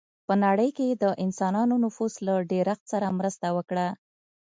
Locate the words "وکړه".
3.57-3.87